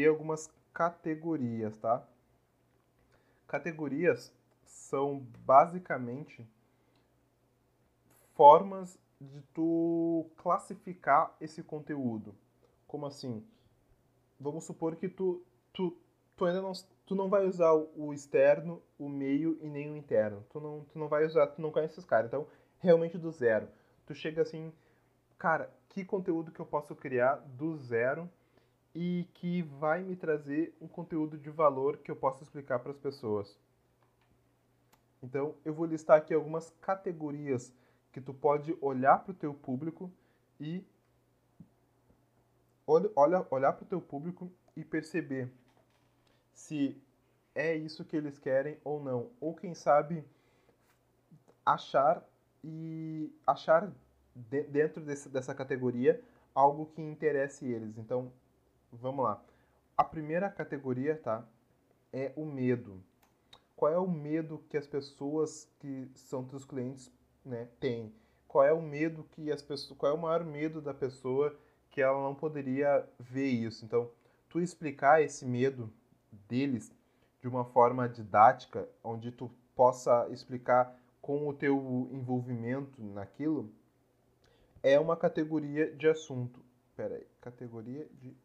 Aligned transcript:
E 0.00 0.06
algumas 0.06 0.50
categorias, 0.72 1.76
tá? 1.76 2.02
Categorias 3.46 4.32
são 4.64 5.18
basicamente 5.44 6.48
formas 8.34 8.98
de 9.20 9.42
tu 9.52 10.24
classificar 10.38 11.36
esse 11.38 11.62
conteúdo. 11.62 12.34
Como 12.86 13.04
assim? 13.04 13.46
Vamos 14.40 14.64
supor 14.64 14.96
que 14.96 15.06
tu, 15.06 15.44
tu, 15.70 15.94
tu 16.34 16.46
ainda 16.46 16.62
não, 16.62 16.72
tu 17.04 17.14
não 17.14 17.28
vai 17.28 17.46
usar 17.46 17.74
o 17.74 18.14
externo, 18.14 18.82
o 18.98 19.06
meio 19.06 19.58
e 19.60 19.68
nem 19.68 19.90
o 19.90 19.98
interno. 19.98 20.42
Tu 20.48 20.58
não, 20.58 20.86
tu 20.86 20.98
não 20.98 21.08
vai 21.08 21.26
usar, 21.26 21.48
tu 21.48 21.60
não 21.60 21.70
conhece 21.70 21.92
esses 21.92 22.06
caras. 22.06 22.28
Então, 22.28 22.46
realmente 22.78 23.18
do 23.18 23.30
zero. 23.30 23.68
Tu 24.06 24.14
chega 24.14 24.40
assim, 24.40 24.72
cara, 25.36 25.70
que 25.90 26.06
conteúdo 26.06 26.50
que 26.50 26.60
eu 26.60 26.64
posso 26.64 26.96
criar 26.96 27.34
do 27.34 27.76
zero 27.76 28.30
e 28.94 29.28
que 29.34 29.62
vai 29.62 30.02
me 30.02 30.16
trazer 30.16 30.74
um 30.80 30.88
conteúdo 30.88 31.38
de 31.38 31.50
valor 31.50 31.98
que 31.98 32.10
eu 32.10 32.16
possa 32.16 32.42
explicar 32.42 32.80
para 32.80 32.90
as 32.90 32.98
pessoas. 32.98 33.56
Então, 35.22 35.54
eu 35.64 35.74
vou 35.74 35.86
listar 35.86 36.16
aqui 36.16 36.34
algumas 36.34 36.70
categorias 36.80 37.72
que 38.12 38.20
tu 38.20 38.34
pode 38.34 38.76
olhar 38.80 39.18
para 39.18 39.32
o 39.32 39.34
teu 39.34 39.54
público 39.54 40.10
e 40.58 40.84
olha, 42.86 43.10
olha, 43.14 43.46
olhar 43.50 43.72
para 43.72 43.84
o 43.84 43.88
teu 43.88 44.00
público 44.00 44.50
e 44.76 44.84
perceber 44.84 45.52
se 46.52 47.00
é 47.54 47.76
isso 47.76 48.04
que 48.04 48.16
eles 48.16 48.38
querem 48.38 48.78
ou 48.82 49.02
não. 49.02 49.30
Ou 49.40 49.54
quem 49.54 49.74
sabe 49.74 50.24
achar 51.64 52.24
e 52.64 53.32
achar 53.46 53.92
de, 54.34 54.62
dentro 54.64 55.02
desse, 55.02 55.28
dessa 55.28 55.54
categoria 55.54 56.20
algo 56.54 56.86
que 56.86 57.00
interesse 57.00 57.66
eles. 57.66 57.96
Então, 57.96 58.32
vamos 58.92 59.24
lá. 59.24 59.42
A 59.96 60.04
primeira 60.04 60.50
categoria, 60.50 61.16
tá? 61.16 61.44
É 62.12 62.32
o 62.36 62.44
medo. 62.44 63.02
Qual 63.76 63.92
é 63.92 63.98
o 63.98 64.08
medo 64.08 64.62
que 64.68 64.76
as 64.76 64.86
pessoas 64.86 65.68
que 65.78 66.10
são 66.14 66.44
teus 66.44 66.64
clientes 66.64 67.10
né, 67.44 67.68
têm? 67.78 68.12
Qual 68.46 68.64
é 68.64 68.72
o 68.72 68.82
medo 68.82 69.24
que 69.32 69.50
as 69.50 69.62
pessoas, 69.62 69.98
qual 69.98 70.12
é 70.12 70.14
o 70.14 70.20
maior 70.20 70.44
medo 70.44 70.80
da 70.80 70.92
pessoa 70.92 71.56
que 71.90 72.02
ela 72.02 72.22
não 72.22 72.34
poderia 72.34 73.08
ver 73.18 73.46
isso? 73.46 73.84
Então, 73.84 74.10
tu 74.48 74.60
explicar 74.60 75.22
esse 75.22 75.46
medo 75.46 75.90
deles 76.48 76.92
de 77.40 77.48
uma 77.48 77.64
forma 77.64 78.08
didática, 78.08 78.88
onde 79.02 79.30
tu 79.30 79.50
possa 79.74 80.28
explicar 80.30 80.94
com 81.22 81.48
o 81.48 81.54
teu 81.54 82.08
envolvimento 82.12 83.02
naquilo, 83.02 83.72
é 84.82 84.98
uma 84.98 85.16
categoria 85.16 85.94
de 85.94 86.08
assunto. 86.08 86.60
Pera 86.96 87.14
aí, 87.14 87.26
categoria 87.40 88.06
de 88.20 88.36